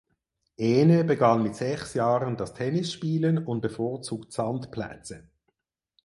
Ene 0.57 1.03
begann 1.03 1.43
mit 1.43 1.55
sechs 1.55 1.93
Jahren 1.93 2.35
das 2.35 2.55
Tennisspielen 2.55 3.45
und 3.45 3.61
bevorzugt 3.61 4.33
Sandplätze. 4.33 5.29